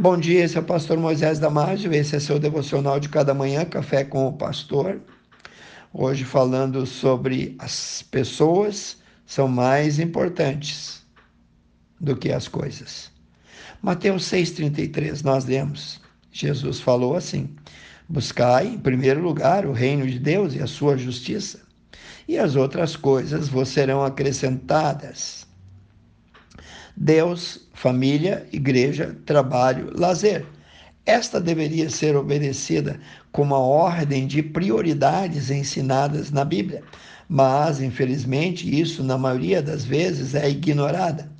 Bom 0.00 0.16
dia, 0.16 0.44
esse 0.44 0.56
é 0.56 0.60
o 0.60 0.64
pastor 0.64 0.96
Moisés 0.96 1.40
Damásio, 1.40 1.92
esse 1.92 2.14
é 2.14 2.20
seu 2.20 2.38
devocional 2.38 3.00
de 3.00 3.08
cada 3.08 3.34
manhã, 3.34 3.64
Café 3.64 4.04
com 4.04 4.28
o 4.28 4.32
Pastor. 4.32 5.00
Hoje 5.92 6.22
falando 6.22 6.86
sobre 6.86 7.56
as 7.58 8.00
pessoas 8.08 8.98
são 9.26 9.48
mais 9.48 9.98
importantes 9.98 11.04
do 12.00 12.14
que 12.14 12.30
as 12.30 12.46
coisas. 12.46 13.10
Mateus 13.82 14.22
6,33, 14.30 15.24
nós 15.24 15.46
lemos, 15.46 16.00
Jesus 16.30 16.78
falou 16.78 17.16
assim: 17.16 17.56
Buscai, 18.08 18.68
em 18.68 18.78
primeiro 18.78 19.20
lugar, 19.20 19.66
o 19.66 19.72
reino 19.72 20.06
de 20.06 20.20
Deus 20.20 20.54
e 20.54 20.62
a 20.62 20.68
sua 20.68 20.96
justiça, 20.96 21.58
e 22.28 22.38
as 22.38 22.54
outras 22.54 22.94
coisas 22.94 23.48
vos 23.48 23.68
serão 23.68 24.04
acrescentadas. 24.04 25.47
Deus, 27.00 27.60
família, 27.74 28.44
igreja, 28.52 29.16
trabalho, 29.24 29.92
lazer. 29.94 30.44
Esta 31.06 31.40
deveria 31.40 31.88
ser 31.88 32.16
obedecida 32.16 32.98
como 33.30 33.54
a 33.54 33.60
ordem 33.60 34.26
de 34.26 34.42
prioridades 34.42 35.48
ensinadas 35.48 36.32
na 36.32 36.44
Bíblia, 36.44 36.82
mas, 37.28 37.80
infelizmente, 37.80 38.68
isso, 38.68 39.04
na 39.04 39.16
maioria 39.16 39.62
das 39.62 39.84
vezes, 39.84 40.34
é 40.34 40.50
ignorada. 40.50 41.30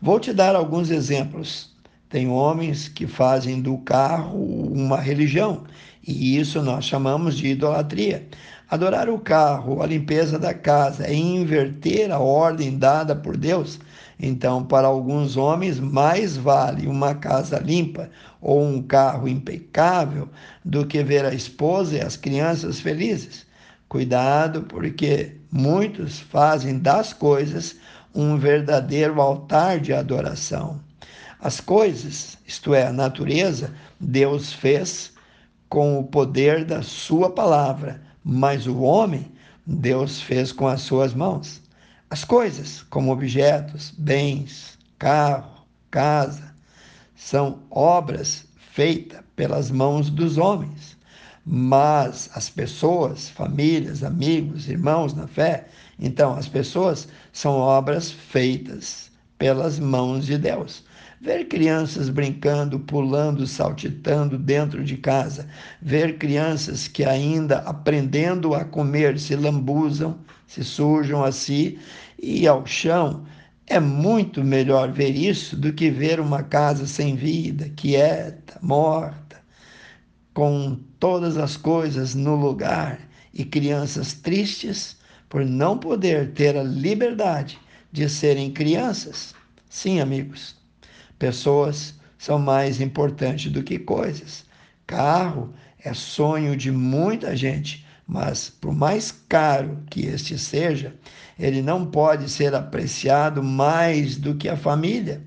Vou 0.00 0.18
te 0.18 0.32
dar 0.32 0.56
alguns 0.56 0.90
exemplos. 0.90 1.76
Tem 2.08 2.26
homens 2.28 2.88
que 2.88 3.06
fazem 3.06 3.60
do 3.60 3.76
carro 3.78 4.72
uma 4.72 4.98
religião, 4.98 5.64
e 6.06 6.38
isso 6.38 6.62
nós 6.62 6.86
chamamos 6.86 7.36
de 7.36 7.48
idolatria. 7.48 8.26
Adorar 8.70 9.10
o 9.10 9.18
carro, 9.18 9.82
a 9.82 9.86
limpeza 9.86 10.38
da 10.38 10.54
casa, 10.54 11.04
é 11.04 11.14
inverter 11.14 12.10
a 12.10 12.18
ordem 12.18 12.78
dada 12.78 13.14
por 13.14 13.36
Deus 13.36 13.78
então, 14.18 14.64
para 14.64 14.86
alguns 14.86 15.36
homens, 15.36 15.78
mais 15.78 16.36
vale 16.36 16.86
uma 16.86 17.14
casa 17.14 17.58
limpa 17.58 18.08
ou 18.40 18.64
um 18.64 18.82
carro 18.82 19.28
impecável 19.28 20.28
do 20.64 20.86
que 20.86 21.02
ver 21.02 21.24
a 21.24 21.34
esposa 21.34 21.96
e 21.96 22.00
as 22.00 22.16
crianças 22.16 22.80
felizes. 22.80 23.46
Cuidado, 23.88 24.62
porque 24.62 25.36
muitos 25.52 26.18
fazem 26.18 26.78
das 26.78 27.12
coisas 27.12 27.76
um 28.14 28.38
verdadeiro 28.38 29.20
altar 29.20 29.78
de 29.78 29.92
adoração. 29.92 30.80
As 31.38 31.60
coisas, 31.60 32.38
isto 32.46 32.74
é, 32.74 32.86
a 32.86 32.92
natureza, 32.92 33.74
Deus 34.00 34.52
fez 34.52 35.12
com 35.68 35.98
o 35.98 36.04
poder 36.04 36.64
da 36.64 36.82
Sua 36.82 37.30
palavra, 37.30 38.00
mas 38.24 38.66
o 38.66 38.80
homem, 38.80 39.30
Deus 39.66 40.22
fez 40.22 40.52
com 40.52 40.66
as 40.66 40.80
suas 40.80 41.12
mãos. 41.12 41.60
As 42.08 42.22
coisas, 42.22 42.82
como 42.84 43.10
objetos, 43.10 43.92
bens, 43.98 44.78
carro, 44.96 45.66
casa, 45.90 46.54
são 47.16 47.62
obras 47.68 48.46
feitas 48.72 49.20
pelas 49.34 49.72
mãos 49.72 50.08
dos 50.08 50.38
homens. 50.38 50.96
Mas 51.44 52.30
as 52.32 52.48
pessoas, 52.48 53.28
famílias, 53.28 54.04
amigos, 54.04 54.68
irmãos 54.68 55.14
na 55.14 55.26
fé, 55.26 55.66
então 55.98 56.34
as 56.34 56.48
pessoas 56.48 57.08
são 57.32 57.54
obras 57.54 58.10
feitas 58.10 59.10
pelas 59.36 59.78
mãos 59.78 60.26
de 60.26 60.38
Deus. 60.38 60.84
Ver 61.20 61.46
crianças 61.46 62.10
brincando, 62.10 62.78
pulando, 62.78 63.46
saltitando 63.46 64.36
dentro 64.36 64.84
de 64.84 64.96
casa, 64.98 65.48
ver 65.80 66.18
crianças 66.18 66.88
que 66.88 67.04
ainda 67.04 67.58
aprendendo 67.60 68.54
a 68.54 68.64
comer 68.64 69.18
se 69.18 69.34
lambuzam, 69.34 70.18
se 70.46 70.62
sujam 70.62 71.24
a 71.24 71.32
si 71.32 71.78
e 72.20 72.46
ao 72.46 72.66
chão, 72.66 73.24
é 73.66 73.80
muito 73.80 74.44
melhor 74.44 74.92
ver 74.92 75.16
isso 75.16 75.56
do 75.56 75.72
que 75.72 75.90
ver 75.90 76.20
uma 76.20 76.42
casa 76.42 76.86
sem 76.86 77.16
vida, 77.16 77.70
quieta, 77.70 78.58
morta, 78.62 79.40
com 80.34 80.78
todas 81.00 81.36
as 81.36 81.56
coisas 81.56 82.14
no 82.14 82.36
lugar 82.36 83.00
e 83.32 83.44
crianças 83.44 84.12
tristes 84.12 84.96
por 85.28 85.44
não 85.44 85.78
poder 85.78 86.32
ter 86.32 86.56
a 86.56 86.62
liberdade 86.62 87.58
de 87.90 88.08
serem 88.08 88.52
crianças. 88.52 89.34
Sim, 89.68 90.00
amigos, 90.00 90.54
pessoas 91.18 91.94
são 92.18 92.38
mais 92.38 92.80
importantes 92.80 93.50
do 93.50 93.62
que 93.62 93.78
coisas. 93.78 94.44
Carro 94.86 95.52
é 95.82 95.92
sonho 95.92 96.56
de 96.56 96.70
muita 96.70 97.36
gente 97.36 97.86
mas 98.06 98.48
por 98.48 98.72
mais 98.72 99.10
caro 99.28 99.82
que 99.90 100.06
este 100.06 100.38
seja, 100.38 100.94
ele 101.38 101.60
não 101.60 101.84
pode 101.84 102.30
ser 102.30 102.54
apreciado 102.54 103.42
mais 103.42 104.16
do 104.16 104.36
que 104.36 104.48
a 104.48 104.56
família. 104.56 105.20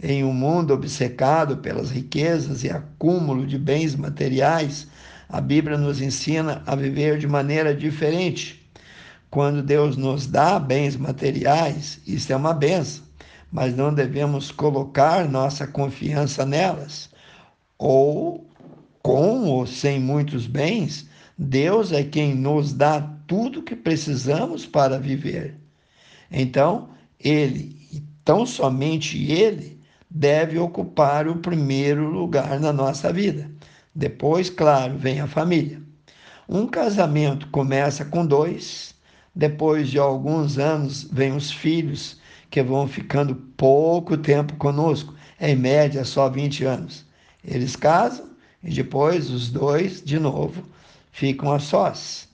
Em 0.00 0.22
um 0.24 0.32
mundo 0.32 0.72
obcecado 0.72 1.58
pelas 1.58 1.90
riquezas 1.90 2.62
e 2.62 2.70
acúmulo 2.70 3.46
de 3.46 3.58
bens 3.58 3.96
materiais, 3.96 4.86
a 5.28 5.40
Bíblia 5.40 5.76
nos 5.76 6.00
ensina 6.00 6.62
a 6.64 6.76
viver 6.76 7.18
de 7.18 7.26
maneira 7.26 7.74
diferente. 7.74 8.64
Quando 9.28 9.62
Deus 9.62 9.96
nos 9.96 10.26
dá 10.26 10.58
bens 10.58 10.96
materiais, 10.96 12.00
isso 12.06 12.32
é 12.32 12.36
uma 12.36 12.54
benção, 12.54 13.04
mas 13.50 13.74
não 13.74 13.92
devemos 13.92 14.50
colocar 14.50 15.28
nossa 15.28 15.66
confiança 15.66 16.46
nelas. 16.46 17.10
Ou, 17.78 18.46
com 19.02 19.46
ou 19.46 19.66
sem 19.66 19.98
muitos 19.98 20.46
bens, 20.46 21.08
Deus 21.36 21.90
é 21.92 22.04
quem 22.04 22.34
nos 22.34 22.72
dá 22.72 23.00
tudo 23.26 23.62
que 23.62 23.74
precisamos 23.74 24.66
para 24.66 24.98
viver. 24.98 25.56
Então, 26.30 26.90
Ele, 27.18 27.76
e 27.92 28.02
tão 28.24 28.44
somente 28.44 29.30
Ele, 29.30 29.80
deve 30.08 30.58
ocupar 30.58 31.28
o 31.28 31.36
primeiro 31.36 32.08
lugar 32.10 32.60
na 32.60 32.72
nossa 32.72 33.12
vida. 33.12 33.50
Depois, 33.94 34.50
claro, 34.50 34.96
vem 34.98 35.20
a 35.20 35.26
família. 35.26 35.80
Um 36.48 36.66
casamento 36.66 37.48
começa 37.48 38.04
com 38.04 38.26
dois, 38.26 38.94
depois 39.34 39.88
de 39.88 39.98
alguns 39.98 40.58
anos, 40.58 41.04
vem 41.04 41.32
os 41.32 41.50
filhos, 41.50 42.19
que 42.50 42.62
vão 42.62 42.88
ficando 42.88 43.34
pouco 43.34 44.16
tempo 44.16 44.56
conosco, 44.56 45.14
em 45.40 45.54
média 45.54 46.04
só 46.04 46.28
20 46.28 46.64
anos. 46.64 47.06
Eles 47.44 47.76
casam 47.76 48.30
e 48.62 48.70
depois 48.70 49.30
os 49.30 49.50
dois, 49.50 50.02
de 50.02 50.18
novo, 50.18 50.64
ficam 51.12 51.52
a 51.52 51.58
sós. 51.58 52.28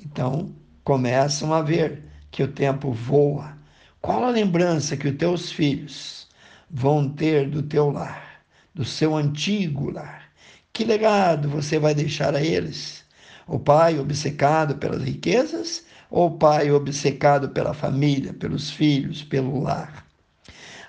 Então, 0.00 0.54
começam 0.84 1.52
a 1.52 1.60
ver 1.60 2.04
que 2.30 2.42
o 2.42 2.48
tempo 2.48 2.92
voa. 2.92 3.58
Qual 4.00 4.24
a 4.24 4.30
lembrança 4.30 4.96
que 4.96 5.08
os 5.08 5.16
teus 5.16 5.50
filhos 5.50 6.28
vão 6.70 7.08
ter 7.08 7.50
do 7.50 7.62
teu 7.62 7.90
lar, 7.90 8.42
do 8.74 8.84
seu 8.84 9.16
antigo 9.16 9.90
lar? 9.90 10.30
Que 10.72 10.84
legado 10.84 11.48
você 11.48 11.78
vai 11.78 11.94
deixar 11.94 12.34
a 12.34 12.42
eles? 12.42 13.04
O 13.48 13.58
pai 13.58 13.98
obcecado 13.98 14.76
pelas 14.76 15.02
riquezas 15.02 15.84
ou 16.10 16.28
o 16.28 16.38
pai 16.38 16.70
obcecado 16.70 17.48
pela 17.48 17.72
família, 17.72 18.34
pelos 18.34 18.70
filhos, 18.70 19.22
pelo 19.22 19.62
lar? 19.62 20.06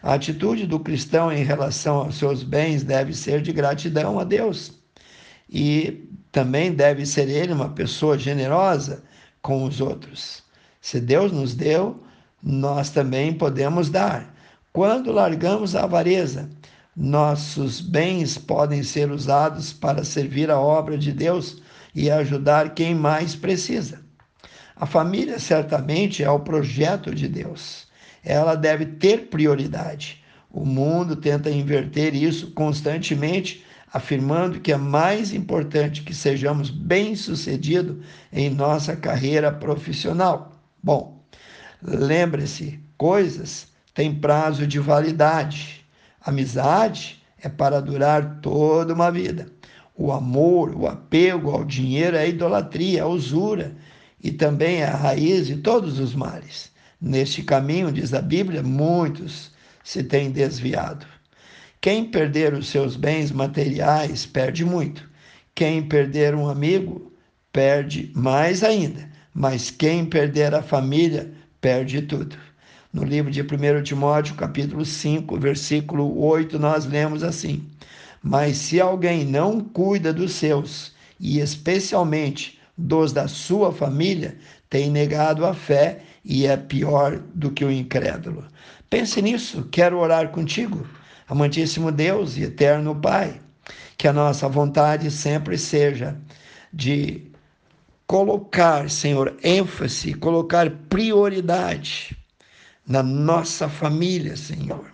A 0.04 0.14
atitude 0.14 0.68
do 0.68 0.80
cristão 0.80 1.32
em 1.32 1.44
relação 1.44 1.98
aos 1.98 2.18
seus 2.18 2.44
bens 2.44 2.84
deve 2.84 3.14
ser 3.14 3.42
de 3.42 3.54
gratidão 3.54 4.20
a 4.20 4.26
Deus. 4.26 4.74
E 5.50 6.06
também 6.32 6.74
deve 6.74 7.06
ser 7.06 7.30
ele 7.30 7.54
uma 7.54 7.70
pessoa 7.70 8.18
generosa 8.18 9.04
com 9.42 9.64
os 9.64 9.80
outros. 9.80 10.44
Se 10.82 11.00
Deus 11.00 11.32
nos 11.32 11.56
deu, 11.56 12.04
nós 12.44 12.90
também 12.90 13.34
podemos 13.34 13.90
dar. 13.90 14.36
Quando 14.72 15.12
largamos 15.12 15.76
a 15.76 15.84
avareza, 15.84 16.50
nossos 16.96 17.82
bens 17.82 18.38
podem 18.38 18.84
ser 18.84 19.12
usados 19.12 19.72
para 19.72 20.04
servir 20.04 20.52
a 20.52 20.60
obra 20.60 20.98
de 20.98 21.12
Deus 21.12 21.62
e 21.94 22.10
ajudar 22.10 22.74
quem 22.74 22.94
mais 22.96 23.36
precisa. 23.36 24.02
A 24.76 24.86
família 24.86 25.40
certamente 25.40 26.24
é 26.24 26.30
o 26.30 26.40
projeto 26.40 27.14
de 27.14 27.28
Deus. 27.28 27.88
Ela 28.24 28.56
deve 28.56 28.86
ter 28.86 29.28
prioridade. 29.28 30.24
O 30.52 30.66
mundo 30.66 31.16
tenta 31.16 31.50
inverter 31.50 32.16
isso 32.16 32.52
constantemente 32.52 33.66
afirmando 33.92 34.60
que 34.60 34.72
é 34.72 34.78
mais 34.78 35.34
importante 35.34 36.04
que 36.04 36.14
sejamos 36.14 36.70
bem-sucedidos 36.70 38.06
em 38.32 38.50
nossa 38.50 38.96
carreira 38.96 39.52
profissional. 39.52 40.54
Bom, 40.82 41.24
lembre-se, 41.82 42.80
coisas 42.98 43.68
têm 43.94 44.14
prazo 44.14 44.66
de 44.68 44.80
validade. 44.80 45.86
Amizade 46.22 47.22
é 47.42 47.50
para 47.50 47.82
durar 47.82 48.40
toda 48.42 48.94
uma 48.94 49.12
vida. 49.12 49.48
O 50.02 50.14
amor, 50.14 50.74
o 50.78 50.88
apego 50.88 51.52
ao 51.52 51.66
dinheiro 51.66 52.16
é 52.16 52.22
a 52.22 52.26
idolatria, 52.26 53.04
a 53.04 53.08
usura 53.08 53.76
e 54.24 54.32
também 54.32 54.78
é 54.78 54.86
a 54.86 54.96
raiz 54.96 55.48
de 55.48 55.58
todos 55.58 56.00
os 56.00 56.16
males. 56.16 56.72
Neste 57.02 57.44
caminho, 57.44 57.92
diz 57.92 58.14
a 58.14 58.22
Bíblia, 58.22 58.64
muitos 58.64 59.52
se 59.84 60.02
têm 60.02 60.32
desviado. 60.32 61.06
Quem 61.82 62.06
perder 62.06 62.54
os 62.54 62.70
seus 62.70 62.96
bens 62.96 63.30
materiais 63.30 64.26
perde 64.26 64.64
muito. 64.64 65.04
Quem 65.54 65.84
perder 65.84 66.34
um 66.34 66.48
amigo 66.48 67.12
perde 67.52 68.10
mais 68.16 68.64
ainda. 68.64 69.06
Mas 69.34 69.70
quem 69.70 70.06
perder 70.06 70.56
a 70.56 70.62
família 70.62 71.30
perde 71.60 72.04
tudo. 72.04 72.38
No 72.94 73.04
livro 73.04 73.30
de 73.30 73.42
1 73.42 73.84
Timóteo, 73.84 74.36
capítulo 74.36 74.86
5, 74.86 75.38
versículo 75.38 76.18
8, 76.26 76.58
nós 76.58 76.86
lemos 76.86 77.22
assim: 77.22 77.68
Mas 78.22 78.58
se 78.58 78.80
alguém 78.80 79.26
não 79.26 79.62
cuida 79.62 80.14
dos 80.14 80.34
seus, 80.34 80.94
e 81.20 81.40
especialmente 81.40 82.60
dos 82.78 83.12
da 83.12 83.28
sua 83.28 83.72
família, 83.72 84.38
tem 84.70 84.90
negado 84.90 85.46
a 85.46 85.54
fé 85.54 86.02
e 86.24 86.46
é 86.46 86.56
pior 86.56 87.20
do 87.34 87.52
que 87.52 87.66
o 87.66 87.72
incrédulo. 87.72 88.46
Pense 88.90 89.22
nisso, 89.22 89.68
quero 89.72 90.00
orar 90.00 90.30
contigo. 90.30 90.88
Amantíssimo 91.28 91.92
Deus 91.92 92.38
e 92.38 92.44
eterno 92.44 92.96
Pai, 92.96 93.40
que 93.98 94.08
a 94.08 94.14
nossa 94.14 94.48
vontade 94.48 95.12
sempre 95.12 95.58
seja 95.58 96.18
de 96.74 97.30
colocar, 98.08 98.90
Senhor, 98.90 99.38
ênfase, 99.44 100.16
colocar 100.16 100.70
prioridade 100.90 102.18
na 102.88 103.04
nossa 103.04 103.70
família, 103.70 104.36
Senhor, 104.36 104.92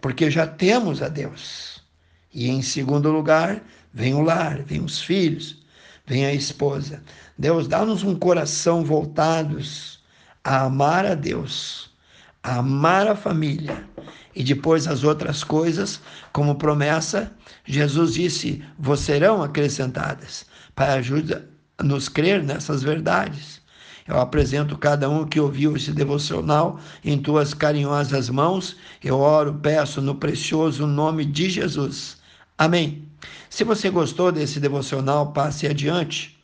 porque 0.00 0.28
já 0.30 0.46
temos 0.46 1.00
a 1.00 1.08
Deus. 1.08 1.75
E 2.36 2.50
em 2.50 2.60
segundo 2.60 3.10
lugar, 3.10 3.62
vem 3.94 4.12
o 4.12 4.20
lar, 4.20 4.62
vem 4.62 4.84
os 4.84 5.00
filhos, 5.00 5.56
vem 6.06 6.26
a 6.26 6.34
esposa. 6.34 7.02
Deus, 7.38 7.66
dá-nos 7.66 8.02
um 8.02 8.14
coração 8.14 8.84
voltados 8.84 10.00
a 10.44 10.64
amar 10.64 11.06
a 11.06 11.14
Deus, 11.14 11.90
a 12.42 12.56
amar 12.58 13.08
a 13.08 13.16
família 13.16 13.88
e 14.34 14.44
depois 14.44 14.86
as 14.86 15.02
outras 15.02 15.42
coisas, 15.42 15.98
como 16.30 16.56
promessa, 16.56 17.32
Jesus 17.64 18.12
disse: 18.12 18.62
vos 18.78 19.00
serão 19.00 19.42
acrescentadas. 19.42 20.44
Pai, 20.74 20.98
ajuda 20.98 21.48
a 21.78 21.82
nos 21.82 22.06
crer 22.06 22.44
nessas 22.44 22.82
verdades. 22.82 23.62
Eu 24.06 24.20
apresento 24.20 24.76
cada 24.76 25.08
um 25.08 25.24
que 25.24 25.40
ouviu 25.40 25.74
esse 25.74 25.90
devocional 25.90 26.78
em 27.02 27.16
tuas 27.16 27.54
carinhosas 27.54 28.28
mãos. 28.28 28.76
Eu 29.02 29.20
oro, 29.20 29.54
peço 29.54 30.02
no 30.02 30.16
precioso 30.16 30.86
nome 30.86 31.24
de 31.24 31.48
Jesus. 31.48 32.25
Amém. 32.58 33.06
Se 33.50 33.64
você 33.64 33.90
gostou 33.90 34.32
desse 34.32 34.58
devocional, 34.60 35.32
passe 35.32 35.66
adiante. 35.66 36.38